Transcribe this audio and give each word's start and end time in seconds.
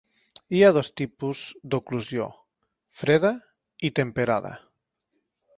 Hi 0.53 0.61
ha 0.67 0.71
dos 0.77 0.87
tipus 1.01 1.41
d'oclusió: 1.75 2.27
freda 3.03 3.33
i 3.91 3.93
temperada. 4.01 4.57